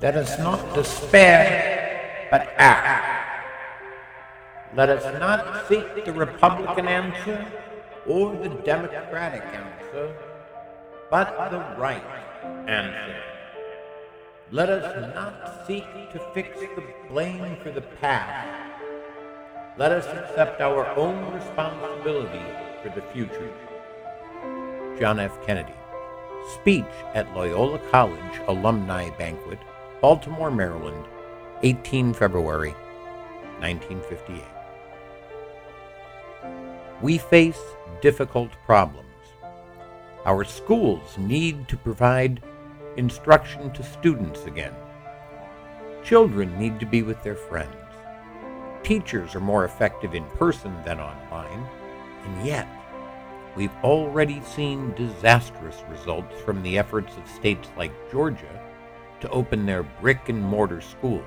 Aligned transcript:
Let 0.00 0.16
us 0.16 0.38
not 0.38 0.74
despair, 0.74 2.28
but 2.30 2.48
act. 2.56 3.06
Let 4.74 4.88
us 4.88 5.04
not 5.18 5.68
seek 5.68 6.04
the 6.04 6.12
Republican 6.12 6.86
answer 6.88 7.46
or 8.06 8.34
the 8.36 8.48
Democratic 8.48 9.42
answer, 9.42 10.14
but 11.10 11.50
the 11.50 11.58
right 11.78 12.04
answer. 12.68 13.16
Let 14.52 14.70
us 14.70 15.14
not 15.14 15.66
seek 15.66 15.84
to 16.12 16.20
fix 16.34 16.58
the 16.58 16.82
blame 17.08 17.56
for 17.62 17.70
the 17.70 17.82
past. 17.82 18.48
Let 19.76 19.92
us 19.92 20.06
accept 20.06 20.60
our 20.60 20.86
own 20.96 21.32
responsibility 21.32 22.42
for 22.82 22.88
the 22.88 23.02
future. 23.12 23.52
John 24.98 25.20
F. 25.20 25.36
Kennedy. 25.46 25.74
Speech 26.54 26.84
at 27.14 27.32
Loyola 27.34 27.78
College 27.90 28.40
Alumni 28.48 29.10
Banquet, 29.18 29.58
Baltimore, 30.00 30.50
Maryland, 30.50 31.04
18 31.62 32.14
February 32.14 32.70
1958. 33.58 34.42
We 37.02 37.18
face 37.18 37.60
difficult 38.00 38.50
problems. 38.64 39.06
Our 40.24 40.44
schools 40.44 41.18
need 41.18 41.68
to 41.68 41.76
provide 41.76 42.42
instruction 42.96 43.70
to 43.72 43.82
students 43.82 44.46
again. 44.46 44.74
Children 46.02 46.58
need 46.58 46.80
to 46.80 46.86
be 46.86 47.02
with 47.02 47.22
their 47.22 47.36
friends. 47.36 47.76
Teachers 48.82 49.34
are 49.34 49.40
more 49.40 49.66
effective 49.66 50.14
in 50.14 50.24
person 50.38 50.74
than 50.86 50.98
online, 50.98 51.68
and 52.24 52.46
yet 52.46 52.66
we've 53.54 53.76
already 53.84 54.40
seen 54.40 54.94
disastrous 54.94 55.82
results 55.90 56.40
from 56.40 56.62
the 56.62 56.78
efforts 56.78 57.14
of 57.18 57.28
states 57.28 57.68
like 57.76 57.92
Georgia 58.10 58.69
to 59.20 59.30
open 59.30 59.66
their 59.66 59.82
brick 59.82 60.28
and 60.28 60.42
mortar 60.42 60.80
schools. 60.80 61.24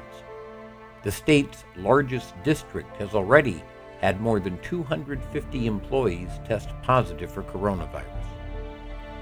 The 1.03 1.11
state's 1.11 1.63
largest 1.75 2.33
district 2.43 2.97
has 2.97 3.13
already 3.13 3.63
had 3.99 4.21
more 4.21 4.39
than 4.39 4.59
250 4.59 5.65
employees 5.65 6.29
test 6.45 6.69
positive 6.81 7.31
for 7.31 7.43
coronavirus. 7.43 8.25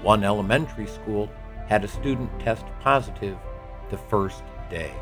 One 0.02 0.24
elementary 0.24 0.86
school 0.86 1.30
had 1.68 1.84
a 1.84 1.88
student 1.88 2.30
test 2.40 2.64
positive 2.80 3.36
the 3.90 3.96
first 3.96 4.42
day. 4.68 4.92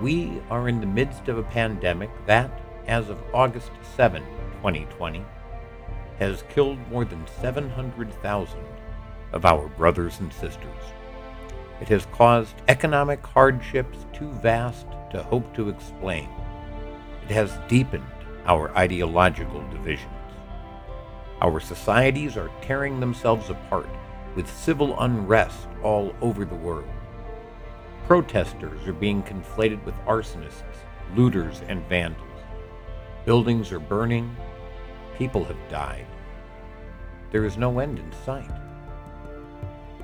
We 0.00 0.40
are 0.50 0.68
in 0.68 0.80
the 0.80 0.86
midst 0.86 1.28
of 1.28 1.38
a 1.38 1.42
pandemic 1.44 2.10
that, 2.26 2.50
as 2.86 3.08
of 3.08 3.22
August 3.32 3.70
7, 3.96 4.22
2020, 4.56 5.24
has 6.18 6.44
killed 6.48 6.78
more 6.90 7.04
than 7.04 7.24
700,000 7.40 8.58
of 9.32 9.44
our 9.44 9.68
brothers 9.68 10.20
and 10.20 10.32
sisters. 10.32 10.82
It 11.80 11.88
has 11.88 12.06
caused 12.06 12.54
economic 12.68 13.26
hardships 13.26 14.06
too 14.12 14.30
vast 14.32 14.86
to 15.10 15.22
hope 15.22 15.54
to 15.54 15.68
explain. 15.68 16.28
It 17.24 17.30
has 17.30 17.58
deepened 17.68 18.04
our 18.46 18.74
ideological 18.76 19.60
divisions. 19.70 20.12
Our 21.42 21.60
societies 21.60 22.36
are 22.36 22.50
tearing 22.62 22.98
themselves 22.98 23.50
apart 23.50 23.88
with 24.34 24.48
civil 24.48 24.98
unrest 25.00 25.68
all 25.82 26.14
over 26.22 26.44
the 26.44 26.54
world. 26.54 26.88
Protesters 28.06 28.86
are 28.86 28.92
being 28.92 29.22
conflated 29.22 29.84
with 29.84 29.94
arsonists, 30.06 30.62
looters, 31.14 31.62
and 31.68 31.86
vandals. 31.88 32.22
Buildings 33.24 33.72
are 33.72 33.80
burning. 33.80 34.34
People 35.18 35.44
have 35.44 35.68
died. 35.68 36.06
There 37.32 37.44
is 37.44 37.56
no 37.56 37.80
end 37.80 37.98
in 37.98 38.12
sight. 38.24 38.50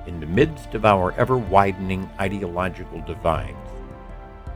In 0.05 0.19
the 0.19 0.25
midst 0.25 0.75
of 0.75 0.83
our 0.83 1.13
ever 1.13 1.37
widening 1.37 2.09
ideological 2.19 2.99
divides, 3.01 3.55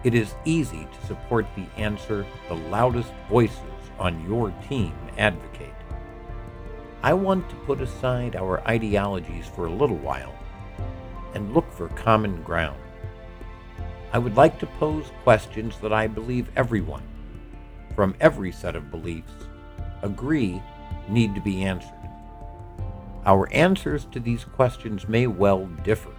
it 0.04 0.14
is 0.14 0.36
easy 0.44 0.86
to 0.86 1.08
support 1.08 1.46
the 1.56 1.66
answer 1.82 2.26
the 2.50 2.56
loudest 2.56 3.14
voices 3.30 3.62
on 3.98 4.28
your 4.28 4.52
team 4.68 4.94
advocate. 5.18 5.74
I 7.02 7.14
want 7.14 7.50
to 7.50 7.56
put 7.58 7.80
aside 7.80 8.36
our 8.36 8.60
ideologies 8.68 9.48
for 9.48 9.68
a 9.68 9.74
little 9.74 9.98
while 9.98 10.36
and 11.34 11.54
look 11.54 11.72
for 11.72 11.88
common 11.90 12.44
ground. 12.44 12.80
I 14.12 14.20
would 14.20 14.36
like 14.36 14.60
to 14.60 14.66
pose 14.66 15.12
questions 15.24 15.78
that 15.80 15.94
I 15.94 16.08
believe 16.08 16.50
everyone, 16.58 17.04
from 17.96 18.16
every 18.20 18.52
set 18.52 18.76
of 18.76 18.92
beliefs, 18.92 19.32
agree 20.02 20.62
need 21.08 21.36
to 21.36 21.42
be 21.42 21.64
answered. 21.64 21.97
Our 23.28 23.52
answers 23.52 24.06
to 24.14 24.22
these 24.22 24.46
questions 24.46 25.10
may 25.10 25.28
well 25.28 25.66
differ. 25.84 26.14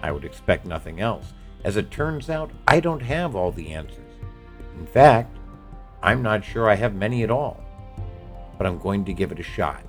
I 0.00 0.12
would 0.12 0.24
expect 0.24 0.64
nothing 0.64 1.00
else. 1.00 1.32
As 1.64 1.76
it 1.76 1.90
turns 1.90 2.30
out, 2.30 2.52
I 2.68 2.78
don't 2.78 3.02
have 3.02 3.34
all 3.34 3.50
the 3.50 3.72
answers. 3.72 4.14
In 4.78 4.86
fact, 4.86 5.36
I'm 6.04 6.22
not 6.22 6.44
sure 6.44 6.70
I 6.70 6.76
have 6.76 6.94
many 6.94 7.24
at 7.24 7.32
all. 7.32 7.60
But 8.56 8.68
I'm 8.68 8.78
going 8.78 9.04
to 9.06 9.12
give 9.12 9.32
it 9.32 9.40
a 9.40 9.42
shot. 9.42 9.82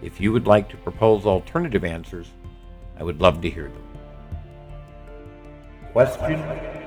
If 0.00 0.22
you 0.22 0.32
would 0.32 0.46
like 0.46 0.70
to 0.70 0.78
propose 0.78 1.26
alternative 1.26 1.84
answers, 1.84 2.30
I 2.98 3.02
would 3.02 3.20
love 3.20 3.42
to 3.42 3.50
hear 3.50 3.68
them. 3.68 3.84
Question 5.92 6.38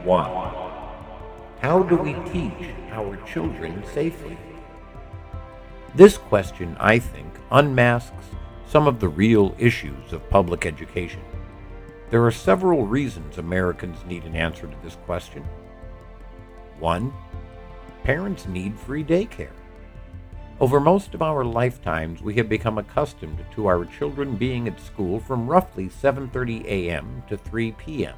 1 0.06 0.32
How 1.62 1.84
do 1.84 1.98
we 1.98 2.14
teach 2.32 2.70
our 2.90 3.16
children 3.28 3.84
safely? 3.94 4.40
This 5.94 6.18
question, 6.18 6.76
I 6.80 6.98
think, 6.98 7.32
unmasks 7.52 8.26
some 8.72 8.88
of 8.88 9.02
the 9.02 9.10
real 9.10 9.54
issues 9.60 10.14
of 10.14 10.30
public 10.30 10.66
education. 10.66 11.20
There 12.10 12.26
are 12.26 12.32
several 12.32 12.88
reasons 12.88 13.38
Americans 13.38 14.06
need 14.06 14.24
an 14.24 14.34
answer 14.34 14.66
to 14.66 14.76
this 14.82 14.96
question. 15.06 15.44
One, 16.80 17.14
parents 18.06 18.48
need 18.48 18.80
free 18.80 19.04
daycare. 19.04 19.52
Over 20.62 20.80
most 20.80 21.14
of 21.14 21.22
our 21.22 21.44
lifetimes, 21.44 22.22
we 22.22 22.36
have 22.36 22.48
become 22.48 22.78
accustomed 22.78 23.44
to 23.56 23.68
our 23.68 23.84
children 23.84 24.38
being 24.38 24.70
at 24.70 24.80
school 24.80 25.20
from 25.20 25.48
roughly 25.48 25.90
7:30 25.90 26.64
a.m. 26.64 27.24
to 27.28 27.36
3 27.36 27.74
p.m. 27.74 28.16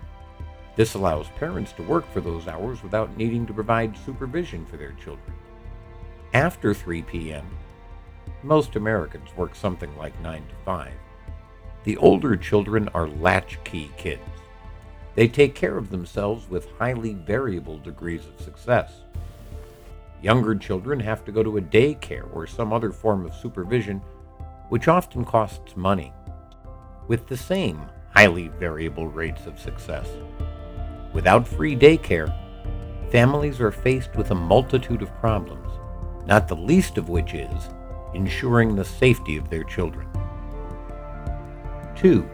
This 0.76 0.94
allows 0.94 1.30
parents 1.30 1.72
to 1.74 1.84
work 1.84 2.06
for 2.14 2.22
those 2.22 2.48
hours 2.48 2.84
without 2.84 3.18
needing 3.18 3.48
to 3.48 3.54
provide 3.56 3.98
supervision 3.98 4.68
for 4.68 4.78
their 4.78 4.94
children. 5.04 5.34
After 6.32 6.76
3 6.76 7.02
p.m., 7.02 7.48
most 8.44 8.76
Americans 8.76 9.30
work 9.38 9.56
something 9.56 9.96
like 9.98 10.20
9 10.22 10.42
to 10.48 10.56
5. 10.66 10.92
The 11.86 11.98
older 11.98 12.36
children 12.36 12.90
are 12.94 13.08
latchkey 13.08 13.92
kids. 13.98 14.22
They 15.16 15.28
take 15.28 15.56
care 15.56 15.78
of 15.78 15.90
themselves 15.90 16.50
with 16.50 16.72
highly 16.78 17.14
variable 17.14 17.78
degrees 17.78 18.26
of 18.26 18.44
success. 18.44 18.92
Younger 20.22 20.56
children 20.56 21.00
have 21.00 21.24
to 21.26 21.32
go 21.32 21.44
to 21.44 21.58
a 21.58 21.62
daycare 21.62 22.34
or 22.34 22.48
some 22.48 22.74
other 22.74 22.92
form 22.92 23.26
of 23.26 23.36
supervision, 23.36 24.02
which 24.70 24.88
often 24.88 25.26
costs 25.26 25.76
money, 25.76 26.14
with 27.08 27.28
the 27.28 27.38
same 27.38 27.82
highly 28.12 28.48
variable 28.48 29.08
rates 29.08 29.46
of 29.46 29.60
success. 29.60 30.08
Without 31.14 31.48
free 31.48 31.76
daycare, 31.76 32.34
families 33.12 33.60
are 33.60 33.72
faced 33.72 34.16
with 34.16 34.32
a 34.32 34.36
multitude 34.36 35.02
of 35.02 35.14
problems, 35.16 35.70
not 36.26 36.48
the 36.48 36.56
least 36.56 36.98
of 36.98 37.10
which 37.10 37.34
is 37.34 37.70
ensuring 38.14 38.76
the 38.76 38.86
safety 38.86 39.38
of 39.38 39.50
their 39.50 39.64
children. 39.64 40.08
2. 41.96 42.28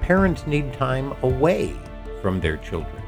Parents 0.00 0.46
need 0.46 0.72
time 0.72 1.14
away 1.22 1.74
from 2.22 2.40
their 2.40 2.56
children. 2.56 3.02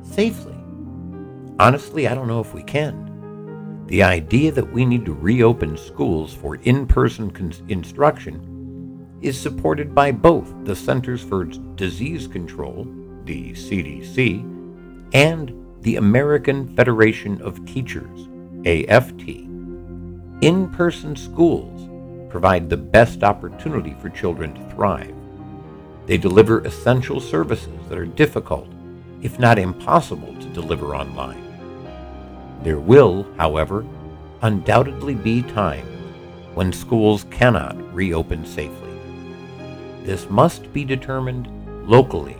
safely? 0.00 0.56
Honestly, 1.58 2.08
I 2.08 2.14
don't 2.14 2.28
know 2.28 2.40
if 2.40 2.54
we 2.54 2.62
can. 2.62 3.84
The 3.88 4.02
idea 4.02 4.50
that 4.52 4.72
we 4.72 4.86
need 4.86 5.04
to 5.04 5.12
reopen 5.12 5.76
schools 5.76 6.32
for 6.32 6.54
in 6.56 6.86
person 6.86 7.30
instruction 7.68 9.06
is 9.20 9.38
supported 9.38 9.94
by 9.94 10.12
both 10.12 10.52
the 10.64 10.74
Centers 10.74 11.22
for 11.22 11.44
Disease 11.44 12.26
Control, 12.26 12.86
the 13.24 13.52
CDC, 13.52 14.40
and 15.12 15.52
the 15.82 15.96
American 15.96 16.74
Federation 16.74 17.40
of 17.42 17.64
Teachers, 17.66 18.28
AFT. 18.66 19.28
In 20.40 20.68
person 20.72 21.14
schools 21.14 21.88
provide 22.28 22.68
the 22.68 22.76
best 22.76 23.22
opportunity 23.22 23.94
for 24.00 24.10
children 24.10 24.52
to 24.54 24.74
thrive. 24.74 25.14
They 26.06 26.18
deliver 26.18 26.58
essential 26.60 27.20
services 27.20 27.78
that 27.88 27.96
are 27.96 28.06
difficult, 28.06 28.68
if 29.22 29.38
not 29.38 29.60
impossible, 29.60 30.34
to 30.40 30.48
deliver 30.48 30.96
online. 30.96 31.40
There 32.64 32.80
will, 32.80 33.24
however, 33.36 33.86
undoubtedly 34.42 35.14
be 35.14 35.42
times 35.42 35.86
when 36.54 36.72
schools 36.72 37.24
cannot 37.30 37.76
reopen 37.94 38.44
safely. 38.44 38.98
This 40.02 40.28
must 40.28 40.72
be 40.72 40.84
determined 40.84 41.48
locally 41.88 42.36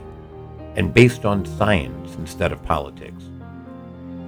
and 0.74 0.92
based 0.92 1.24
on 1.24 1.46
science 1.46 2.16
instead 2.16 2.50
of 2.50 2.64
politics. 2.64 3.22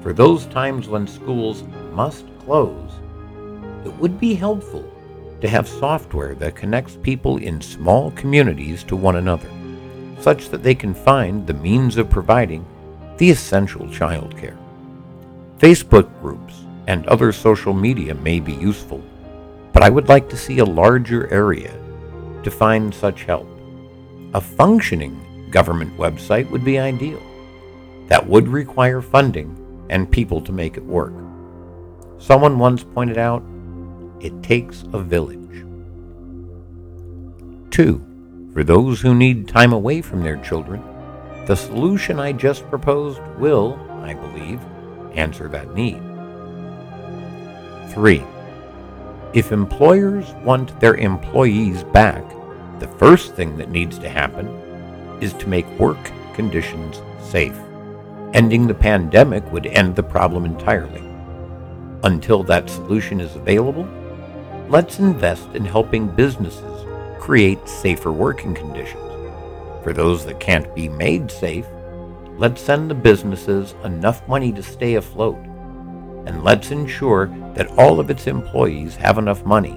For 0.01 0.13
those 0.13 0.47
times 0.47 0.89
when 0.89 1.09
schools 1.09 1.65
must 1.99 2.27
close, 2.39 2.93
it 3.85 3.93
would 3.97 4.21
be 4.21 4.33
helpful 4.33 4.89
to 5.41 5.49
have 5.49 5.67
software 5.67 6.37
that 6.37 6.55
connects 6.55 6.97
people 7.03 7.39
in 7.39 7.61
small 7.61 8.13
communities 8.13 8.85
to 8.85 8.95
one 8.95 9.17
another, 9.17 9.51
such 10.21 10.49
that 10.49 10.63
they 10.63 10.77
can 10.77 10.95
find 10.95 11.45
the 11.45 11.55
means 11.55 11.97
of 11.97 12.09
providing 12.09 12.65
the 13.17 13.29
essential 13.29 13.85
childcare. 13.87 14.57
Facebook 15.59 16.09
groups 16.23 16.55
and 16.87 17.05
other 17.07 17.33
social 17.33 17.75
media 17.75 18.15
may 18.15 18.39
be 18.39 18.55
useful, 18.55 19.03
but 19.73 19.83
I 19.83 19.91
would 19.91 20.09
like 20.09 20.29
to 20.29 20.37
see 20.37 20.61
a 20.61 20.75
larger 20.83 21.27
area 21.33 21.73
to 22.45 22.51
find 22.65 22.95
such 22.95 23.25
help. 23.25 23.49
A 24.35 24.41
functioning 24.41 25.51
government 25.51 25.97
website 25.99 26.49
would 26.53 26.65
be 26.65 26.79
ideal. 26.79 27.21
That 28.07 28.25
would 28.25 28.47
require 28.47 29.03
funding 29.03 29.51
and 29.91 30.09
people 30.09 30.41
to 30.43 30.53
make 30.53 30.77
it 30.77 30.85
work. 30.85 31.13
Someone 32.19 32.59
once 32.59 32.85
pointed 32.85 33.17
out, 33.17 33.43
it 34.21 34.43
takes 34.43 34.85
a 34.93 34.99
village. 34.99 35.65
Two, 37.71 38.05
for 38.53 38.65
those 38.65 39.01
who 39.01 39.15
need 39.15 39.47
time 39.47 39.73
away 39.73 40.03
from 40.03 40.23
their 40.23 40.37
children, 40.39 40.83
the 41.47 41.55
solution 41.55 42.19
I 42.19 42.33
just 42.33 42.69
proposed 42.69 43.23
will, 43.39 43.79
I 44.03 44.15
believe, 44.15 44.61
answer 45.15 45.49
that 45.49 45.75
need. 45.75 46.03
3. 47.93 48.25
If 49.33 49.53
employers 49.53 50.33
want 50.45 50.79
their 50.81 50.97
employees 50.97 51.85
back, 51.85 52.25
the 52.81 52.89
first 52.89 53.35
thing 53.35 53.57
that 53.59 53.71
needs 53.71 53.99
to 54.01 54.09
happen 54.09 54.49
is 55.21 55.33
to 55.35 55.49
make 55.49 55.67
work 55.79 55.99
conditions 56.35 57.01
safe. 57.23 57.57
Ending 58.35 58.67
the 58.67 58.75
pandemic 58.75 59.51
would 59.53 59.67
end 59.67 59.97
the 59.97 60.03
problem 60.03 60.45
entirely. 60.45 61.08
Until 62.05 62.43
that 62.45 62.71
solution 62.71 63.21
is 63.21 63.37
available, 63.37 63.89
let's 64.69 64.99
invest 64.99 65.49
in 65.55 65.65
helping 65.65 66.09
businesses 66.09 66.87
create 67.21 67.69
safer 67.69 68.13
working 68.13 68.55
conditions. 68.55 69.03
For 69.83 69.93
those 69.93 70.25
that 70.27 70.41
can't 70.41 70.75
be 70.75 70.89
made 70.89 71.31
safe, 71.31 71.67
Let's 72.39 72.63
send 72.63 72.89
the 72.89 72.95
businesses 72.95 73.75
enough 73.83 74.27
money 74.29 74.53
to 74.53 74.63
stay 74.63 74.95
afloat. 74.95 75.39
And 76.25 76.45
let's 76.45 76.71
ensure 76.71 77.27
that 77.55 77.67
all 77.77 77.99
of 77.99 78.11
its 78.11 78.29
employees 78.29 78.95
have 78.95 79.19
enough 79.19 79.45
money 79.45 79.77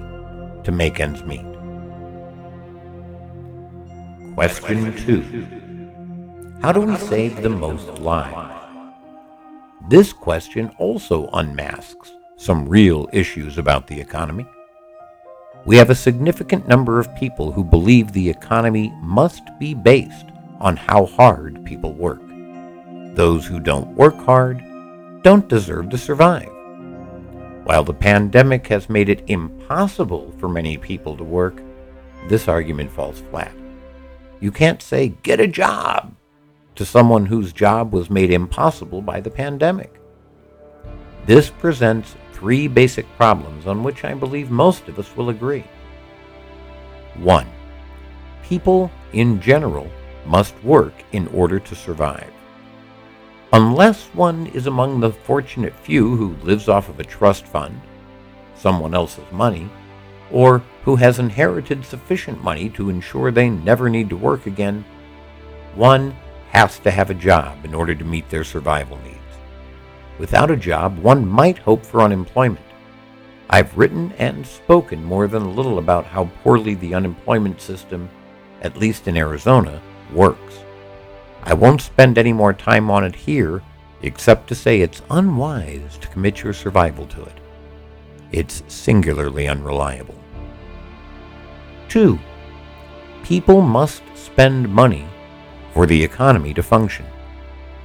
to 0.62 0.70
make 0.70 1.00
ends 1.00 1.24
meet. 1.24 1.44
Question 4.34 4.96
2. 4.96 6.60
How 6.62 6.70
do 6.70 6.82
we 6.82 6.94
save 6.98 7.42
the 7.42 7.50
most 7.50 7.88
lives? 7.98 8.51
This 9.88 10.12
question 10.12 10.70
also 10.78 11.28
unmasks 11.32 12.12
some 12.36 12.68
real 12.68 13.08
issues 13.12 13.58
about 13.58 13.86
the 13.86 14.00
economy. 14.00 14.46
We 15.64 15.76
have 15.76 15.90
a 15.90 15.94
significant 15.94 16.66
number 16.66 16.98
of 16.98 17.14
people 17.16 17.52
who 17.52 17.64
believe 17.64 18.12
the 18.12 18.28
economy 18.28 18.92
must 19.00 19.42
be 19.58 19.74
based 19.74 20.26
on 20.60 20.76
how 20.76 21.06
hard 21.06 21.64
people 21.64 21.92
work. 21.92 22.22
Those 23.14 23.44
who 23.44 23.60
don't 23.60 23.94
work 23.96 24.16
hard 24.16 24.62
don't 25.22 25.48
deserve 25.48 25.90
to 25.90 25.98
survive. 25.98 26.50
While 27.64 27.84
the 27.84 27.94
pandemic 27.94 28.66
has 28.68 28.88
made 28.88 29.08
it 29.08 29.24
impossible 29.28 30.32
for 30.38 30.48
many 30.48 30.78
people 30.78 31.16
to 31.16 31.24
work, 31.24 31.60
this 32.28 32.48
argument 32.48 32.90
falls 32.90 33.20
flat. 33.30 33.52
You 34.40 34.50
can't 34.50 34.82
say, 34.82 35.08
get 35.22 35.38
a 35.38 35.46
job, 35.46 36.14
to 36.74 36.84
someone 36.84 37.26
whose 37.26 37.52
job 37.52 37.92
was 37.92 38.10
made 38.10 38.30
impossible 38.30 39.02
by 39.02 39.20
the 39.20 39.30
pandemic. 39.30 40.00
This 41.26 41.50
presents 41.50 42.16
three 42.32 42.66
basic 42.66 43.06
problems 43.16 43.66
on 43.66 43.84
which 43.84 44.04
I 44.04 44.14
believe 44.14 44.50
most 44.50 44.88
of 44.88 44.98
us 44.98 45.16
will 45.16 45.28
agree. 45.28 45.64
One, 47.16 47.46
people 48.42 48.90
in 49.12 49.40
general 49.40 49.88
must 50.26 50.54
work 50.64 50.94
in 51.12 51.26
order 51.28 51.58
to 51.58 51.74
survive. 51.74 52.32
Unless 53.52 54.06
one 54.14 54.46
is 54.48 54.66
among 54.66 54.98
the 54.98 55.10
fortunate 55.12 55.74
few 55.74 56.16
who 56.16 56.34
lives 56.42 56.68
off 56.68 56.88
of 56.88 56.98
a 56.98 57.04
trust 57.04 57.46
fund, 57.46 57.80
someone 58.56 58.94
else's 58.94 59.30
money, 59.30 59.68
or 60.30 60.62
who 60.84 60.96
has 60.96 61.18
inherited 61.18 61.84
sufficient 61.84 62.42
money 62.42 62.70
to 62.70 62.88
ensure 62.88 63.30
they 63.30 63.50
never 63.50 63.90
need 63.90 64.08
to 64.08 64.16
work 64.16 64.46
again, 64.46 64.84
one 65.74 66.16
has 66.52 66.78
to 66.78 66.90
have 66.90 67.08
a 67.08 67.14
job 67.14 67.64
in 67.64 67.74
order 67.74 67.94
to 67.94 68.04
meet 68.04 68.28
their 68.28 68.44
survival 68.44 68.98
needs. 68.98 69.18
Without 70.18 70.50
a 70.50 70.56
job, 70.56 70.98
one 70.98 71.26
might 71.26 71.56
hope 71.56 71.84
for 71.84 72.02
unemployment. 72.02 72.64
I've 73.48 73.76
written 73.76 74.12
and 74.18 74.46
spoken 74.46 75.02
more 75.02 75.26
than 75.28 75.42
a 75.42 75.50
little 75.50 75.78
about 75.78 76.04
how 76.04 76.30
poorly 76.42 76.74
the 76.74 76.94
unemployment 76.94 77.60
system, 77.60 78.08
at 78.60 78.76
least 78.76 79.08
in 79.08 79.16
Arizona, 79.16 79.80
works. 80.12 80.58
I 81.42 81.54
won't 81.54 81.80
spend 81.80 82.18
any 82.18 82.34
more 82.34 82.52
time 82.52 82.90
on 82.90 83.02
it 83.02 83.14
here, 83.14 83.62
except 84.02 84.46
to 84.48 84.54
say 84.54 84.80
it's 84.80 85.00
unwise 85.10 85.96
to 85.98 86.08
commit 86.08 86.42
your 86.42 86.52
survival 86.52 87.06
to 87.06 87.22
it. 87.22 87.38
It's 88.30 88.62
singularly 88.68 89.48
unreliable. 89.48 90.14
2. 91.88 92.18
People 93.24 93.62
must 93.62 94.02
spend 94.14 94.68
money 94.68 95.06
for 95.72 95.86
the 95.86 96.02
economy 96.02 96.54
to 96.54 96.62
function. 96.62 97.06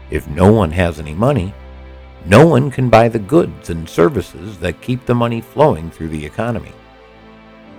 If 0.10 0.28
no 0.28 0.52
one 0.52 0.72
has 0.72 1.00
any 1.00 1.14
money, 1.14 1.54
no 2.26 2.46
one 2.46 2.72
can 2.72 2.90
buy 2.90 3.08
the 3.08 3.20
goods 3.20 3.70
and 3.70 3.88
services 3.88 4.58
that 4.60 4.82
keep 4.82 5.06
the 5.06 5.16
money 5.16 5.42
flowing 5.42 5.90
through 5.90 6.10
the 6.10 6.26
economy. 6.26 6.74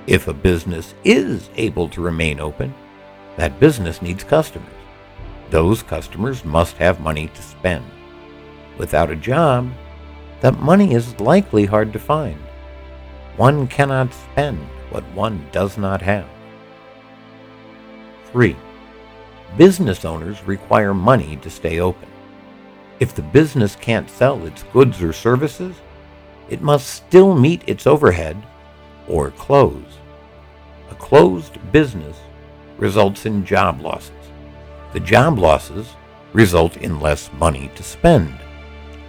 If 0.07 0.27
a 0.27 0.33
business 0.33 0.95
is 1.05 1.51
able 1.57 1.89
to 1.91 2.01
remain 2.01 2.41
open, 2.41 2.75
that 3.37 3.61
business 3.61 4.01
needs 4.01 4.25
customers. 4.25 4.73
Those 5.51 5.83
customers 5.83 6.45
must 6.45 6.77
have 6.79 7.01
money 7.01 7.29
to 7.29 7.43
spend. 7.43 7.85
Without 8.79 9.11
a 9.11 9.17
job, 9.17 9.71
that 10.41 10.59
money 10.61 10.95
is 10.95 11.19
likely 11.21 11.67
hard 11.67 11.93
to 11.93 11.99
find. 11.99 12.39
One 13.37 13.67
cannot 13.67 14.13
spend 14.13 14.59
what 14.91 15.05
one 15.13 15.47
does 15.53 15.77
not 15.77 16.01
have. 16.03 16.29
3. 18.33 18.57
Business 19.57 20.05
owners 20.05 20.43
require 20.45 20.95
money 20.95 21.37
to 21.37 21.51
stay 21.51 21.81
open. 21.81 22.09
If 23.01 23.15
the 23.15 23.23
business 23.23 23.77
can't 23.77 24.11
sell 24.11 24.45
its 24.45 24.65
goods 24.65 25.03
or 25.03 25.13
services, 25.13 25.77
it 26.49 26.63
must 26.63 26.89
still 26.89 27.35
meet 27.35 27.63
its 27.67 27.87
overhead 27.87 28.37
or 29.07 29.31
close. 29.33 29.99
A 30.91 30.95
closed 30.95 31.59
business 31.73 32.17
results 32.79 33.27
in 33.27 33.45
job 33.45 33.81
losses. 33.81 34.13
The 34.93 35.01
job 35.01 35.39
losses 35.39 35.89
result 36.33 36.77
in 36.77 37.01
less 37.01 37.31
money 37.39 37.71
to 37.75 37.83
spend. 37.83 38.35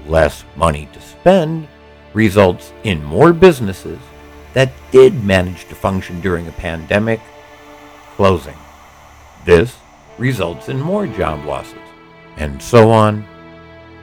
Less 0.08 0.44
money 0.56 0.90
to 0.94 1.02
spend 1.02 1.68
results 2.14 2.74
in 2.84 3.04
more 3.04 3.34
businesses 3.34 4.00
that 4.54 4.72
did 4.92 5.24
manage 5.24 5.68
to 5.70 5.76
function 5.76 6.22
during 6.22 6.48
a 6.48 6.54
pandemic 6.54 7.22
closing. 8.16 8.58
This 9.46 9.76
results 10.20 10.70
in 10.70 10.80
more 10.80 11.08
job 11.08 11.46
losses, 11.46 11.80
and 12.38 12.62
so 12.62 12.92
on 12.92 13.26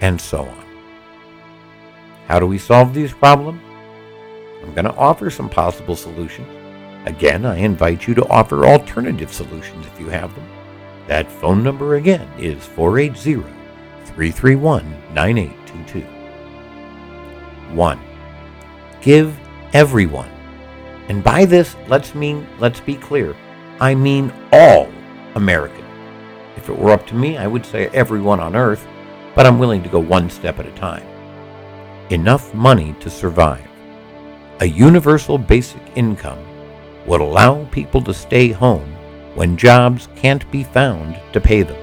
and 0.00 0.20
so 0.20 0.40
on. 0.40 0.66
How 2.26 2.40
do 2.40 2.46
we 2.46 2.58
solve 2.58 2.92
these 2.92 3.12
problems? 3.12 3.60
I'm 4.62 4.74
going 4.74 4.86
to 4.86 4.94
offer 4.96 5.30
some 5.30 5.48
possible 5.48 5.94
solutions. 5.94 6.48
Again, 7.06 7.46
I 7.46 7.58
invite 7.58 8.08
you 8.08 8.14
to 8.14 8.26
offer 8.28 8.66
alternative 8.66 9.32
solutions 9.32 9.86
if 9.86 10.00
you 10.00 10.08
have 10.08 10.34
them. 10.34 10.48
That 11.06 11.30
phone 11.30 11.62
number 11.62 11.94
again 11.96 12.28
is 12.36 12.66
480 12.66 13.42
331 14.06 14.82
9822. 15.14 16.16
1. 17.76 18.00
Give 19.00 19.38
everyone. 19.72 20.30
And 21.08 21.22
by 21.22 21.44
this, 21.44 21.76
let's 21.86 22.14
mean 22.16 22.44
let's 22.58 22.80
be 22.80 22.96
clear. 22.96 23.36
I 23.78 23.94
mean 23.94 24.32
all 24.50 24.90
Americans. 25.36 25.85
If 26.56 26.68
it 26.68 26.78
were 26.78 26.90
up 26.90 27.06
to 27.08 27.14
me, 27.14 27.36
I 27.36 27.46
would 27.46 27.64
say 27.64 27.88
everyone 27.88 28.40
on 28.40 28.56
earth, 28.56 28.86
but 29.34 29.46
I'm 29.46 29.58
willing 29.58 29.82
to 29.82 29.88
go 29.88 30.00
one 30.00 30.30
step 30.30 30.58
at 30.58 30.66
a 30.66 30.72
time. 30.72 31.06
Enough 32.10 32.54
money 32.54 32.94
to 33.00 33.10
survive. 33.10 33.66
A 34.60 34.66
universal 34.66 35.36
basic 35.36 35.82
income 35.96 36.38
would 37.06 37.20
allow 37.20 37.64
people 37.66 38.02
to 38.02 38.14
stay 38.14 38.48
home 38.48 38.94
when 39.34 39.56
jobs 39.56 40.08
can't 40.16 40.50
be 40.50 40.64
found 40.64 41.20
to 41.32 41.40
pay 41.40 41.62
them. 41.62 41.76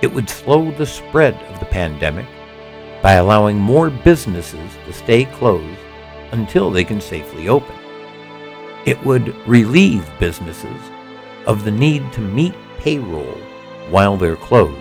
It 0.00 0.12
would 0.12 0.30
slow 0.30 0.70
the 0.70 0.86
spread 0.86 1.34
of 1.34 1.58
the 1.58 1.66
pandemic 1.66 2.26
by 3.02 3.14
allowing 3.14 3.58
more 3.58 3.90
businesses 3.90 4.70
to 4.86 4.92
stay 4.92 5.24
closed 5.24 5.80
until 6.32 6.70
they 6.70 6.84
can 6.84 7.00
safely 7.00 7.48
open. 7.48 7.74
It 8.86 9.04
would 9.04 9.34
relieve 9.46 10.08
businesses 10.18 10.80
of 11.46 11.64
the 11.64 11.70
need 11.70 12.12
to 12.12 12.20
meet 12.20 12.54
payroll 12.80 13.38
while 13.90 14.16
they're 14.16 14.36
closed. 14.36 14.78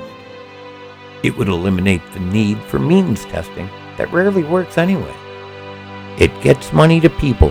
It 1.22 1.38
would 1.38 1.50
eliminate 1.50 2.02
the 2.14 2.20
need 2.20 2.58
for 2.64 2.80
means 2.80 3.26
testing 3.26 3.70
that 3.98 4.12
rarely 4.12 4.44
works 4.44 4.78
anyway. 4.78 5.16
It 6.18 6.42
gets 6.42 6.74
money 6.74 7.00
to 7.02 7.10
people 7.10 7.50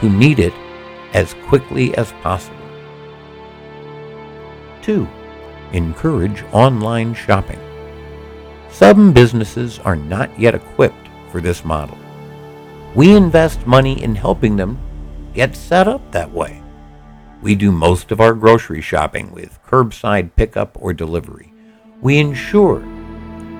who 0.00 0.08
need 0.08 0.38
it 0.38 0.54
as 1.12 1.34
quickly 1.46 1.94
as 1.96 2.12
possible. 2.22 2.56
2. 4.82 5.06
Encourage 5.72 6.42
online 6.52 7.14
shopping. 7.14 7.60
Some 8.70 9.12
businesses 9.12 9.78
are 9.80 9.96
not 9.96 10.38
yet 10.38 10.54
equipped 10.54 11.08
for 11.30 11.40
this 11.40 11.64
model. 11.64 11.98
We 12.94 13.14
invest 13.14 13.66
money 13.66 14.02
in 14.02 14.14
helping 14.14 14.56
them 14.56 14.78
get 15.34 15.54
set 15.54 15.86
up 15.86 16.10
that 16.12 16.30
way. 16.30 16.62
We 17.42 17.54
do 17.54 17.72
most 17.72 18.12
of 18.12 18.20
our 18.20 18.34
grocery 18.34 18.82
shopping 18.82 19.32
with 19.32 19.58
curbside 19.66 20.30
pickup 20.36 20.76
or 20.78 20.92
delivery. 20.92 21.52
We 22.02 22.18
ensure 22.18 22.80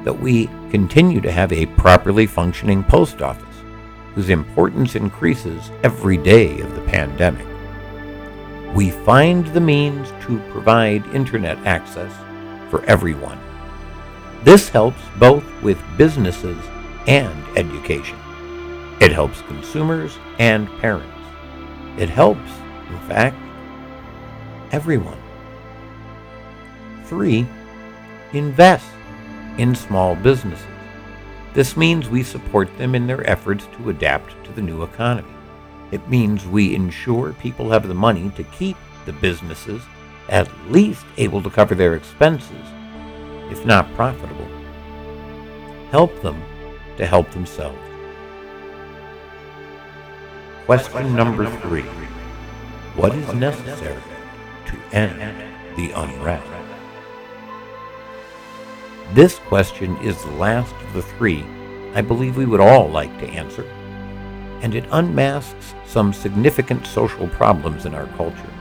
that 0.05 0.21
we 0.21 0.47
continue 0.71 1.23
to 1.23 1.33
have 1.33 1.51
a 1.53 1.65
properly 1.67 2.27
functioning 2.27 2.85
post 2.85 3.23
office 3.23 3.47
whose 4.15 4.29
importance 4.29 4.97
increases 4.97 5.71
every 5.83 6.19
day 6.19 6.61
of 6.61 6.75
the 6.75 6.83
pandemic. 6.83 7.47
We 8.75 8.91
find 8.91 9.47
the 9.47 9.61
means 9.61 10.11
to 10.27 10.39
provide 10.51 11.07
internet 11.15 11.57
access 11.67 12.13
for 12.71 12.85
everyone. 12.85 13.39
This 14.45 14.69
helps 14.69 15.01
both 15.19 15.45
with 15.63 15.83
businesses 15.97 16.63
and 17.07 17.59
education. 17.59 18.19
It 19.01 19.11
helps 19.13 19.41
consumers 19.43 20.19
and 20.39 20.69
parents. 20.81 21.09
It 21.99 22.11
helps, 22.11 22.51
in 22.91 22.99
fact, 23.09 23.37
everyone. 24.73 25.19
3. 27.05 27.47
Invest 28.33 28.87
in 29.59 29.75
small 29.75 30.15
businesses. 30.15 30.67
This 31.53 31.77
means 31.77 32.09
we 32.09 32.23
support 32.23 32.77
them 32.79 32.95
in 32.95 33.07
their 33.07 33.29
efforts 33.29 33.67
to 33.77 33.91
adapt 33.91 34.45
to 34.45 34.53
the 34.53 34.63
new 34.63 34.85
economy. 34.85 35.33
It 35.91 36.09
means 36.09 36.47
we 36.47 36.75
ensure 36.77 37.33
people 37.33 37.71
have 37.71 37.89
the 37.89 37.95
money 37.95 38.31
to 38.37 38.45
keep 38.45 38.77
the 39.07 39.13
businesses 39.15 39.83
at 40.29 40.49
least 40.69 41.05
able 41.17 41.43
to 41.43 41.51
cover 41.51 41.75
their 41.75 41.97
expenses, 41.97 42.67
if 43.51 43.67
not 43.67 43.93
profitable. 43.95 44.49
Help 45.91 46.23
them 46.23 46.41
to 46.97 47.05
help 47.05 47.29
themselves. 47.33 47.77
Question 50.67 51.17
number 51.17 51.51
three. 51.63 51.83
What 52.95 53.13
is 53.17 53.35
necessary 53.35 54.01
to 54.71 54.97
end 54.97 55.77
the 55.77 55.91
unrest? 55.93 56.47
This 59.13 59.39
question 59.41 59.97
is 59.99 60.23
the 60.23 60.31
last 60.33 60.73
of 60.73 60.93
the 60.93 61.03
three 61.03 61.45
I 61.95 62.01
believe 62.01 62.37
we 62.37 62.47
would 62.47 62.61
all 62.61 62.89
like 62.89 63.19
to 63.19 63.29
answer, 63.29 63.65
and 64.63 64.75
it 64.77 64.85
unmasks 64.93 65.75
some 65.87 66.13
significant 66.13 66.87
social 66.87 67.27
problems 67.27 67.85
in 67.85 67.95
our 67.95 68.07
culture. 68.17 68.53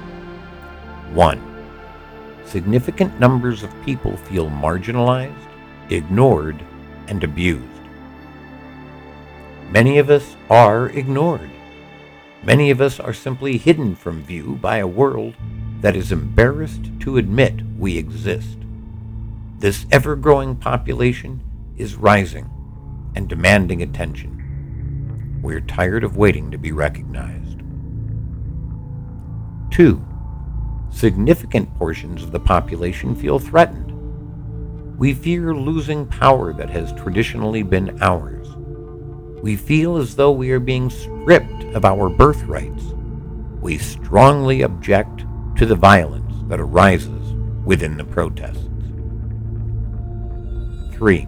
1. 1.13 1.39
Significant 2.45 3.19
numbers 3.19 3.61
of 3.61 3.85
people 3.85 4.17
feel 4.17 4.49
marginalized, 4.49 5.47
ignored, 5.91 6.63
and 7.07 7.23
abused. 7.23 7.63
Many 9.69 9.99
of 9.99 10.09
us 10.09 10.35
are 10.49 10.89
ignored. 10.89 11.51
Many 12.41 12.71
of 12.71 12.81
us 12.81 12.99
are 12.99 13.13
simply 13.13 13.57
hidden 13.57 13.95
from 13.95 14.23
view 14.23 14.57
by 14.59 14.77
a 14.77 14.87
world 14.87 15.35
that 15.81 15.95
is 15.95 16.11
embarrassed 16.11 16.89
to 17.01 17.17
admit 17.17 17.61
we 17.77 17.97
exist. 17.97 18.57
This 19.59 19.85
ever 19.91 20.15
growing 20.15 20.55
population 20.55 21.41
is 21.77 21.95
rising 21.95 22.49
and 23.15 23.27
demanding 23.27 23.81
attention. 23.81 25.39
We're 25.41 25.61
tired 25.61 26.03
of 26.03 26.17
waiting 26.17 26.51
to 26.51 26.57
be 26.57 26.71
recognized. 26.71 27.61
2. 29.71 30.05
Significant 30.91 31.73
portions 31.77 32.23
of 32.23 32.31
the 32.31 32.39
population 32.39 33.15
feel 33.15 33.39
threatened. 33.39 33.89
We 34.97 35.13
fear 35.13 35.55
losing 35.55 36.05
power 36.05 36.51
that 36.53 36.69
has 36.69 36.91
traditionally 36.93 37.63
been 37.63 37.97
ours. 38.01 38.47
We 39.41 39.55
feel 39.55 39.95
as 39.95 40.15
though 40.15 40.31
we 40.31 40.51
are 40.51 40.59
being 40.59 40.89
stripped 40.89 41.63
of 41.73 41.85
our 41.85 42.09
birthrights. 42.09 42.83
We 43.61 43.77
strongly 43.77 44.63
object 44.63 45.23
to 45.59 45.65
the 45.65 45.75
violence 45.75 46.33
that 46.47 46.57
arises 46.57 47.33
within 47.65 47.97
the 47.97 48.03
protests. 48.05 48.63
3. 50.93 51.27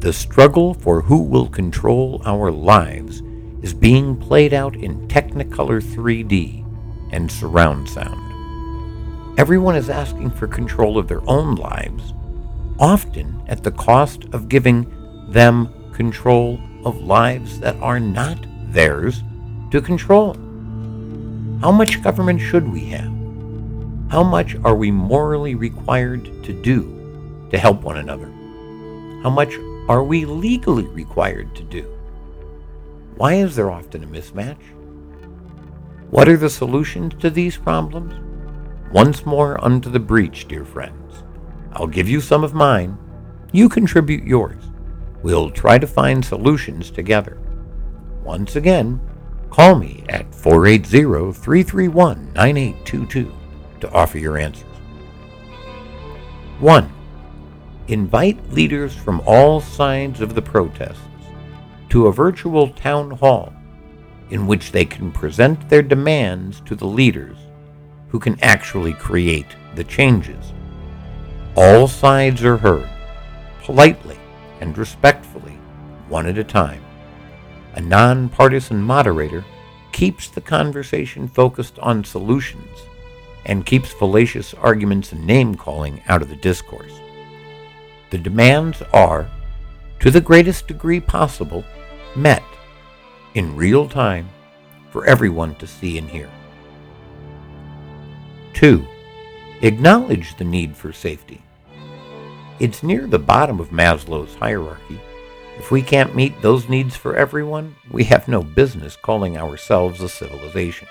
The 0.00 0.12
struggle 0.12 0.74
for 0.74 1.00
who 1.00 1.22
will 1.22 1.46
control 1.46 2.20
our 2.24 2.50
lives 2.50 3.22
is 3.62 3.72
being 3.72 4.16
played 4.16 4.52
out 4.52 4.74
in 4.74 5.06
Technicolor 5.06 5.80
3D 5.80 6.64
and 7.12 7.30
surround 7.30 7.88
sound. 7.88 9.38
Everyone 9.38 9.76
is 9.76 9.90
asking 9.90 10.32
for 10.32 10.48
control 10.48 10.98
of 10.98 11.06
their 11.06 11.22
own 11.30 11.54
lives, 11.54 12.14
often 12.80 13.44
at 13.46 13.62
the 13.62 13.70
cost 13.70 14.24
of 14.32 14.48
giving 14.48 14.92
them 15.30 15.72
control 15.92 16.58
of 16.84 17.00
lives 17.00 17.60
that 17.60 17.76
are 17.76 18.00
not 18.00 18.44
theirs 18.72 19.22
to 19.70 19.80
control. 19.80 20.34
How 21.60 21.70
much 21.70 22.02
government 22.02 22.40
should 22.40 22.68
we 22.68 22.86
have? 22.86 23.15
How 24.08 24.22
much 24.22 24.54
are 24.64 24.76
we 24.76 24.92
morally 24.92 25.56
required 25.56 26.24
to 26.44 26.52
do 26.52 27.48
to 27.50 27.58
help 27.58 27.82
one 27.82 27.98
another? 27.98 28.30
How 29.24 29.30
much 29.30 29.56
are 29.88 30.04
we 30.04 30.24
legally 30.24 30.86
required 30.86 31.56
to 31.56 31.64
do? 31.64 31.82
Why 33.16 33.34
is 33.34 33.56
there 33.56 33.70
often 33.70 34.04
a 34.04 34.06
mismatch? 34.06 34.62
What 36.10 36.28
are 36.28 36.36
the 36.36 36.48
solutions 36.48 37.14
to 37.18 37.30
these 37.30 37.56
problems? 37.56 38.14
Once 38.92 39.26
more 39.26 39.62
unto 39.64 39.90
the 39.90 39.98
breach, 39.98 40.46
dear 40.46 40.64
friends. 40.64 41.24
I'll 41.72 41.88
give 41.88 42.08
you 42.08 42.20
some 42.20 42.44
of 42.44 42.54
mine. 42.54 42.96
You 43.50 43.68
contribute 43.68 44.22
yours. 44.22 44.62
We'll 45.24 45.50
try 45.50 45.78
to 45.78 45.86
find 45.86 46.24
solutions 46.24 46.92
together. 46.92 47.38
Once 48.22 48.54
again, 48.54 49.00
call 49.50 49.74
me 49.74 50.04
at 50.08 50.32
480 50.32 51.32
331 51.32 52.32
9822 52.34 53.35
to 53.80 53.90
offer 53.92 54.18
your 54.18 54.38
answers. 54.38 54.64
1 56.60 56.92
invite 57.88 58.52
leaders 58.52 58.94
from 58.94 59.22
all 59.26 59.60
sides 59.60 60.20
of 60.20 60.34
the 60.34 60.42
protests 60.42 60.98
to 61.88 62.06
a 62.06 62.12
virtual 62.12 62.68
town 62.70 63.10
hall 63.12 63.52
in 64.30 64.46
which 64.46 64.72
they 64.72 64.84
can 64.84 65.12
present 65.12 65.68
their 65.68 65.82
demands 65.82 66.60
to 66.62 66.74
the 66.74 66.86
leaders 66.86 67.38
who 68.08 68.18
can 68.18 68.38
actually 68.42 68.92
create 68.92 69.56
the 69.76 69.84
changes. 69.84 70.52
All 71.56 71.86
sides 71.86 72.42
are 72.42 72.56
heard, 72.56 72.88
politely 73.62 74.18
and 74.60 74.76
respectfully, 74.76 75.58
one 76.08 76.26
at 76.26 76.38
a 76.38 76.44
time. 76.44 76.82
A 77.74 77.80
nonpartisan 77.80 78.82
moderator 78.82 79.44
keeps 79.92 80.28
the 80.28 80.40
conversation 80.40 81.28
focused 81.28 81.78
on 81.78 82.02
solutions 82.02 82.80
and 83.46 83.64
keeps 83.64 83.92
fallacious 83.92 84.52
arguments 84.54 85.12
and 85.12 85.24
name 85.24 85.54
calling 85.54 86.02
out 86.08 86.20
of 86.20 86.28
the 86.28 86.36
discourse. 86.36 86.92
The 88.10 88.18
demands 88.18 88.82
are, 88.92 89.30
to 90.00 90.10
the 90.10 90.20
greatest 90.20 90.66
degree 90.66 91.00
possible, 91.00 91.64
met 92.14 92.42
in 93.34 93.56
real 93.56 93.88
time 93.88 94.28
for 94.90 95.06
everyone 95.06 95.54
to 95.56 95.66
see 95.66 95.96
and 95.96 96.08
hear. 96.08 96.28
2. 98.54 98.84
Acknowledge 99.62 100.36
the 100.36 100.44
need 100.44 100.76
for 100.76 100.92
safety. 100.92 101.42
It's 102.58 102.82
near 102.82 103.06
the 103.06 103.18
bottom 103.18 103.60
of 103.60 103.70
Maslow's 103.70 104.34
hierarchy. 104.34 105.00
If 105.58 105.70
we 105.70 105.82
can't 105.82 106.16
meet 106.16 106.40
those 106.42 106.68
needs 106.68 106.96
for 106.96 107.16
everyone, 107.16 107.76
we 107.90 108.04
have 108.04 108.28
no 108.28 108.42
business 108.42 108.96
calling 108.96 109.36
ourselves 109.36 110.00
a 110.00 110.08
civilization. 110.08 110.88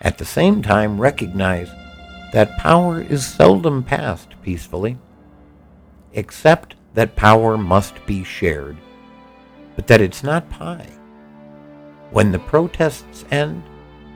At 0.00 0.16
the 0.16 0.24
same 0.24 0.62
time, 0.62 1.00
recognize 1.00 1.68
that 2.32 2.56
power 2.58 3.00
is 3.00 3.26
seldom 3.26 3.82
passed 3.82 4.40
peacefully, 4.42 4.96
except 6.12 6.76
that 6.94 7.16
power 7.16 7.58
must 7.58 8.06
be 8.06 8.22
shared, 8.22 8.76
but 9.74 9.88
that 9.88 10.00
it's 10.00 10.22
not 10.22 10.48
pie. 10.50 10.88
When 12.12 12.30
the 12.30 12.38
protests 12.38 13.24
end, 13.32 13.64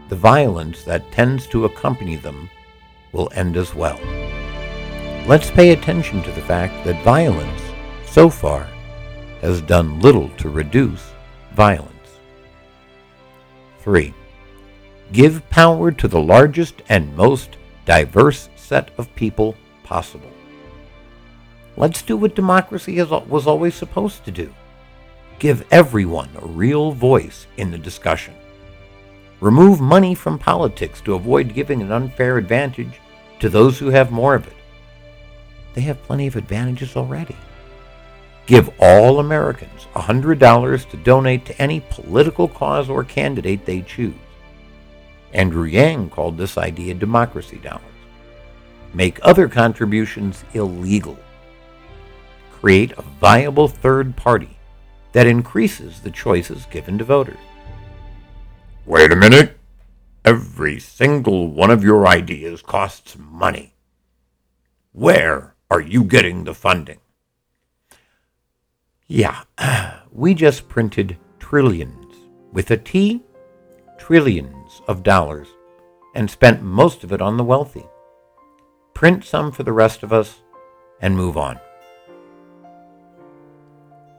the 0.09 0.15
violence 0.17 0.85
that 0.85 1.11
tends 1.11 1.49
to 1.49 1.65
accompany 1.65 2.15
them 2.17 2.49
will 3.13 3.31
end 3.35 3.57
as 3.57 3.75
well. 3.75 3.99
Let's 5.27 5.51
pay 5.51 5.73
attention 5.73 6.23
to 6.23 6.31
the 6.31 6.43
fact 6.43 6.85
that 6.85 7.05
violence, 7.05 7.63
so 8.07 8.31
far, 8.31 8.69
has 9.41 9.61
done 9.63 10.01
little 10.01 10.29
to 10.37 10.49
reduce 10.49 11.11
violence. 11.55 11.91
3. 13.81 14.15
Give 15.13 15.49
power 15.51 15.93
to 15.93 16.09
the 16.09 16.21
largest 16.21 16.83
and 16.89 17.15
most 17.15 17.57
diverse 17.85 18.49
set 18.57 18.91
of 18.97 19.15
people 19.15 19.55
possible. 19.85 20.31
Let's 21.77 22.03
do 22.03 22.17
what 22.17 22.35
democracy 22.35 23.01
was 23.01 23.47
always 23.47 23.75
supposed 23.75 24.25
to 24.25 24.31
do 24.31 24.53
give 25.43 25.67
everyone 25.73 26.29
a 26.37 26.47
real 26.47 26.93
voice 26.93 27.49
in 27.57 27.73
the 27.73 27.79
discussion. 27.79 28.33
Remove 29.41 29.81
money 29.81 30.15
from 30.15 30.39
politics 30.39 31.01
to 31.01 31.15
avoid 31.15 31.53
giving 31.53 31.83
an 31.83 31.91
unfair 31.91 32.39
advantage 32.39 33.01
to 33.41 33.49
those 33.49 33.77
who 33.77 33.89
have 33.89 34.13
more 34.13 34.37
of 34.37 34.47
it. 34.47 34.55
They 35.75 35.81
have 35.81 36.01
plenty 36.05 36.29
of 36.29 36.37
advantages 36.37 36.95
already. 36.95 37.35
Give 38.47 38.71
all 38.79 39.19
Americans 39.19 39.89
$100 39.97 40.91
to 40.91 40.97
donate 40.99 41.45
to 41.47 41.61
any 41.61 41.81
political 41.91 42.47
cause 42.47 42.89
or 42.89 43.03
candidate 43.03 43.67
they 43.67 43.83
choose. 43.83 44.15
Andrew 45.33 45.65
Yang 45.65 46.11
called 46.11 46.37
this 46.37 46.59
idea 46.59 46.95
democracy 46.95 47.59
dollars. 47.59 47.83
Make 48.95 49.19
other 49.23 49.49
contributions 49.49 50.45
illegal. 50.53 51.19
Create 52.51 52.93
a 52.93 53.03
viable 53.03 53.69
third 53.69 54.15
party 54.17 54.59
that 55.13 55.27
increases 55.27 56.01
the 56.01 56.11
choices 56.11 56.67
given 56.67 56.99
to 56.99 57.05
voters. 57.05 57.39
Wait 58.87 59.13
a 59.13 59.17
minute. 59.17 59.59
Every 60.25 60.79
single 60.79 61.51
one 61.51 61.71
of 61.71 61.83
your 61.83 62.07
ideas 62.07 62.63
costs 62.63 63.17
money. 63.19 63.75
Where 64.93 65.55
are 65.71 65.81
you 65.81 66.05
getting 66.05 66.45
the 66.45 66.55
funding? 66.55 67.01
Yeah, 69.09 69.43
we 70.13 70.35
just 70.35 70.69
printed 70.69 71.19
trillions, 71.39 72.15
with 72.53 72.71
a 72.71 72.77
T, 72.77 73.23
trillions 73.99 74.62
of 74.87 75.03
dollars, 75.03 75.49
and 76.15 76.31
spent 76.31 76.63
most 76.63 77.05
of 77.05 77.13
it 77.13 77.21
on 77.21 77.37
the 77.37 77.45
wealthy. 77.45 77.87
Print 78.95 79.25
some 79.25 79.53
for 79.53 79.63
the 79.63 79.73
rest 79.73 80.03
of 80.03 80.13
us 80.13 80.43
and 81.01 81.17
move 81.17 81.37
on. 81.37 81.59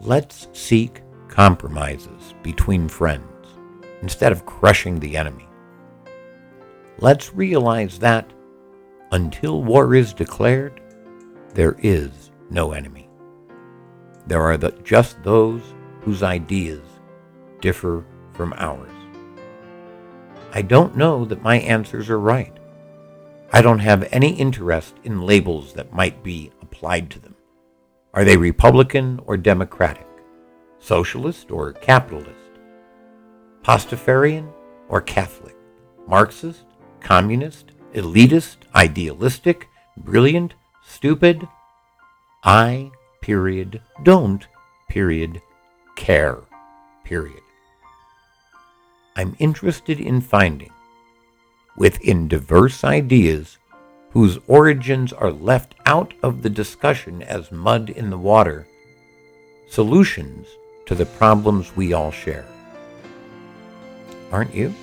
Let's 0.02 0.48
seek 0.54 1.02
compromises 1.30 2.34
between 2.44 2.88
friends 2.90 3.48
instead 4.02 4.32
of 4.32 4.46
crushing 4.46 5.00
the 5.00 5.16
enemy. 5.16 5.48
Let's 7.00 7.34
realize 7.34 8.00
that 8.00 8.32
until 9.12 9.64
war 9.64 9.96
is 9.96 10.14
declared, 10.14 10.82
there 11.54 11.78
is 11.80 12.32
no 12.50 12.72
enemy. 12.72 13.10
There 14.28 14.42
are 14.42 14.58
the, 14.58 14.72
just 14.84 15.22
those 15.24 15.62
whose 16.02 16.24
ideas 16.24 16.82
differ 17.62 18.06
from 18.34 18.54
ours. 18.58 18.92
I 20.54 20.62
don't 20.62 20.96
know 20.96 21.26
that 21.26 21.42
my 21.42 21.60
answers 21.60 22.10
are 22.10 22.20
right. 22.20 22.54
I 23.52 23.62
don't 23.62 23.80
have 23.80 24.08
any 24.12 24.30
interest 24.36 24.96
in 25.04 25.22
labels 25.22 25.74
that 25.74 25.94
might 25.94 26.24
be 26.24 26.52
applied 26.62 27.10
to 27.12 27.20
them. 27.20 27.36
Are 28.14 28.24
they 28.24 28.38
Republican 28.38 29.20
or 29.26 29.36
Democratic? 29.36 30.08
Socialist 30.80 31.52
or 31.52 31.74
capitalist? 31.74 32.30
Pastafarian 33.64 34.52
or 34.90 35.02
Catholic? 35.02 35.56
Marxist? 36.08 36.66
Communist? 37.02 37.72
Elitist? 37.94 38.58
Idealistic? 38.76 39.68
Brilliant? 39.98 40.54
stupid. 40.86 41.48
I, 42.44 42.92
period, 43.22 43.82
don't, 44.04 44.46
period, 44.90 45.42
care, 45.96 46.40
period. 47.04 47.43
I'm 49.16 49.36
interested 49.40 50.00
in 50.00 50.22
finding, 50.22 50.72
within 51.78 52.28
diverse 52.28 52.84
ideas 52.84 53.58
whose 54.12 54.40
origins 54.48 55.12
are 55.14 55.32
left 55.32 55.76
out 55.86 56.14
of 56.22 56.42
the 56.42 56.50
discussion 56.50 57.22
as 57.24 57.52
mud 57.52 57.90
in 57.90 58.10
the 58.10 58.18
water, 58.18 58.68
solutions 59.68 60.48
to 60.86 60.96
the 60.96 61.06
problems 61.06 61.76
we 61.76 61.94
all 61.94 62.12
share. 62.12 62.46
Aren't 64.32 64.54
you? 64.54 64.74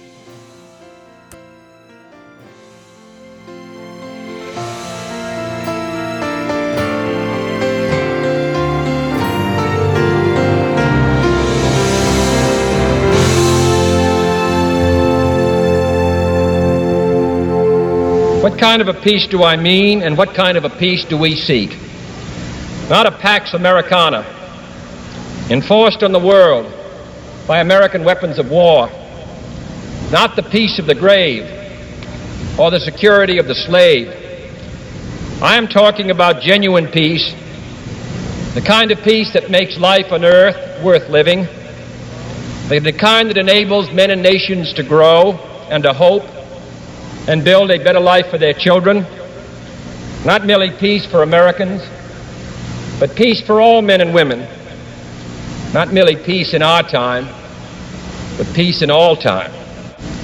Kind 18.61 18.83
of 18.83 18.89
a 18.89 19.01
peace 19.01 19.27
do 19.27 19.43
I 19.43 19.57
mean, 19.57 20.03
and 20.03 20.19
what 20.19 20.35
kind 20.35 20.59
of 20.59 20.67
a 20.67 20.71
peace 20.71 21.07
do 21.07 21.17
we 21.17 21.35
seek? 21.35 21.71
Not 22.91 23.07
a 23.07 23.11
Pax 23.11 23.55
Americana, 23.55 24.21
enforced 25.49 26.03
on 26.03 26.13
the 26.13 26.19
world 26.19 26.71
by 27.49 27.61
American 27.61 28.05
weapons 28.05 28.39
of 28.39 28.51
war, 28.51 28.91
not 30.13 30.37
the 30.37 30.43
peace 30.43 30.79
of 30.79 30.85
the 30.85 30.95
grave 30.95 31.45
or 32.59 32.71
the 32.71 32.81
security 32.81 33.39
of 33.39 33.47
the 33.47 33.55
slave. 33.55 34.09
I 35.43 35.57
am 35.57 35.67
talking 35.67 36.11
about 36.11 36.43
genuine 36.43 36.89
peace, 36.89 37.33
the 38.53 38.61
kind 38.61 38.91
of 38.91 39.03
peace 39.03 39.33
that 39.33 39.51
makes 39.51 39.79
life 39.79 40.13
on 40.13 40.23
earth 40.23 40.85
worth 40.85 41.09
living, 41.09 41.45
the 42.69 42.93
kind 42.93 43.31
that 43.31 43.39
enables 43.39 43.91
men 43.91 44.11
and 44.11 44.23
nations 44.23 44.75
to 44.75 44.83
grow 44.83 45.33
and 45.71 45.83
to 45.85 45.95
hope 45.95 46.40
and 47.29 47.45
build 47.45 47.71
a 47.71 47.83
better 47.83 48.01
life 48.01 48.31
for 48.31 48.39
their 48.39 48.55
children. 48.55 49.07
Not 50.25 50.45
merely 50.45 50.71
peace 50.71 51.07
for 51.07 51.23
Americans, 51.23 51.83
but 52.99 53.15
peace 53.17 53.41
for 53.41 53.61
all 53.61 53.83
men 53.83 54.01
and 54.01 54.15
women. 54.15 54.41
Not 55.73 55.93
merely 55.93 56.17
peace 56.17 56.55
in 56.55 56.63
our 56.63 56.83
time, 56.83 57.27
but 58.37 58.47
peace 58.55 58.83
in 58.83 58.91
all 58.91 59.17
time. 59.17 59.53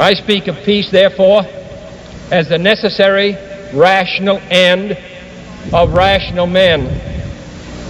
I 0.00 0.14
speak 0.14 0.48
of 0.48 0.56
peace, 0.64 0.90
therefore, 0.90 1.42
as 2.30 2.48
the 2.48 2.58
necessary, 2.58 3.36
rational 3.72 4.38
end 4.50 4.98
of 5.72 5.92
rational 5.94 6.46
men. 6.46 6.86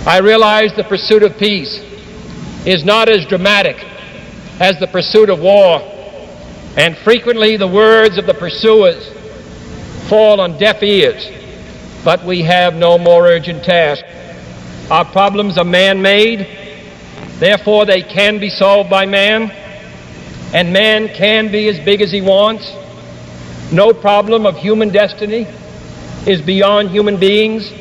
I 0.07 0.19
realize 0.19 0.75
the 0.77 0.85
pursuit 0.85 1.23
of 1.23 1.37
peace 1.39 1.79
is 2.67 2.85
not 2.85 3.09
as 3.09 3.27
dramatic 3.27 3.77
as 4.61 4.79
the 4.79 4.87
pursuit 4.87 5.31
of 5.31 5.41
war 5.41 5.96
and 6.77 6.97
frequently 6.99 7.57
the 7.57 7.67
words 7.67 8.19
of 8.19 8.27
the 8.27 8.35
pursuers 8.35 9.09
fall 10.09 10.41
on 10.41 10.59
deaf 10.59 10.83
ears. 10.83 11.27
But 12.05 12.25
we 12.25 12.43
have 12.43 12.75
no 12.75 12.99
more 12.99 13.27
urgent 13.27 13.65
task. 13.65 14.05
Our 14.91 15.05
problems 15.05 15.59
are 15.59 15.65
man 15.65 16.03
made, 16.03 16.47
therefore, 17.39 17.87
they 17.87 18.03
can 18.03 18.39
be 18.39 18.51
solved 18.51 18.89
by 18.91 19.07
man, 19.07 19.51
and 20.55 20.73
man 20.73 21.09
can 21.09 21.51
be 21.51 21.69
as 21.69 21.81
big 21.81 22.03
as 22.03 22.13
he 22.13 22.21
wants. 22.21 22.71
No 23.73 23.93
problem 23.93 24.47
of 24.47 24.57
human 24.57 24.91
destiny 24.91 25.47
is 26.27 26.41
beyond 26.41 26.91
human 26.91 27.19
beings. 27.19 27.73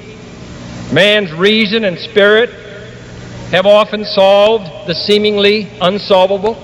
Man's 0.91 1.31
reason 1.31 1.83
and 1.83 1.99
spirit 1.99 2.49
have 3.51 3.65
often 3.65 4.05
solved 4.05 4.87
the 4.87 4.95
seemingly 4.95 5.69
unsolvable, 5.81 6.55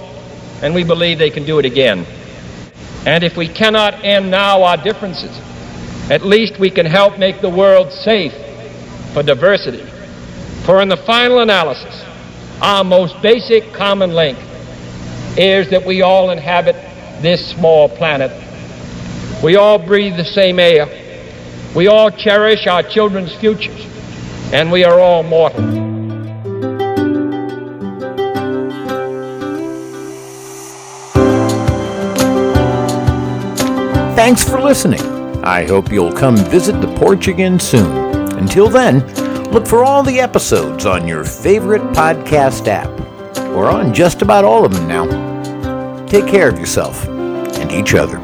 and 0.63 0.73
we 0.73 0.83
believe 0.83 1.19
they 1.19 1.29
can 1.29 1.45
do 1.45 1.59
it 1.59 1.65
again. 1.65 2.05
And 3.05 3.23
if 3.23 3.35
we 3.35 3.47
cannot 3.47 4.03
end 4.03 4.29
now 4.29 4.63
our 4.63 4.77
differences, 4.77 5.35
at 6.11 6.21
least 6.23 6.59
we 6.59 6.69
can 6.69 6.85
help 6.85 7.17
make 7.17 7.41
the 7.41 7.49
world 7.49 7.91
safe 7.91 8.33
for 9.13 9.23
diversity. 9.23 9.83
For 10.65 10.81
in 10.81 10.89
the 10.89 10.97
final 10.97 11.39
analysis, 11.39 12.03
our 12.61 12.83
most 12.83 13.19
basic 13.21 13.73
common 13.73 14.13
link 14.13 14.37
is 15.37 15.69
that 15.71 15.85
we 15.85 16.01
all 16.01 16.29
inhabit 16.29 16.75
this 17.21 17.51
small 17.51 17.89
planet. 17.89 18.31
We 19.43 19.55
all 19.55 19.79
breathe 19.79 20.17
the 20.17 20.25
same 20.25 20.59
air. 20.59 20.85
We 21.75 21.87
all 21.87 22.11
cherish 22.11 22.67
our 22.67 22.83
children's 22.83 23.33
futures. 23.35 23.87
And 24.53 24.71
we 24.71 24.83
are 24.83 24.99
all 24.99 25.23
mortal. 25.23 25.90
Thanks 34.31 34.49
for 34.49 34.61
listening. 34.61 35.01
I 35.43 35.65
hope 35.65 35.91
you'll 35.91 36.13
come 36.13 36.37
visit 36.37 36.79
the 36.79 36.87
porch 36.95 37.27
again 37.27 37.59
soon. 37.59 37.91
Until 38.37 38.69
then, 38.69 39.05
look 39.51 39.67
for 39.67 39.83
all 39.83 40.03
the 40.03 40.21
episodes 40.21 40.85
on 40.85 41.05
your 41.05 41.25
favorite 41.25 41.81
podcast 41.91 42.69
app. 42.69 42.89
We're 43.49 43.69
on 43.69 43.93
just 43.93 44.21
about 44.21 44.45
all 44.45 44.63
of 44.63 44.73
them 44.73 44.87
now. 44.87 46.05
Take 46.05 46.27
care 46.27 46.47
of 46.47 46.57
yourself 46.57 47.05
and 47.09 47.73
each 47.73 47.93
other. 47.93 48.21